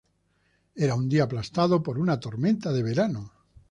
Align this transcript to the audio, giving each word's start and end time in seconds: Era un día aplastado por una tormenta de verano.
Era 0.75 0.95
un 0.95 1.07
día 1.07 1.25
aplastado 1.25 1.83
por 1.83 1.99
una 1.99 2.19
tormenta 2.19 2.73
de 2.73 2.81
verano. 2.81 3.31